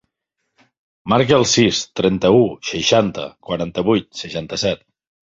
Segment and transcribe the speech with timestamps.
[1.11, 4.83] Marca el sis, trenta-u, seixanta, quaranta-vuit, seixanta-set.